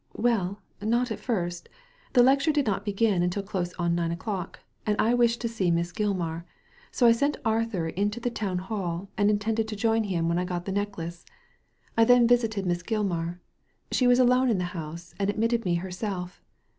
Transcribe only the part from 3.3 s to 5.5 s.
close on nine o'clock, and I wished to